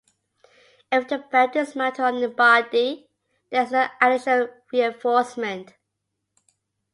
If 0.91 1.09
the 1.09 1.19
belt 1.19 1.55
is 1.55 1.75
mounted 1.75 2.07
in 2.15 2.21
the 2.21 2.27
body, 2.29 3.07
there 3.51 3.61
is 3.61 3.71
no 3.71 3.87
additional 4.01 4.49
reinforcement. 4.73 5.75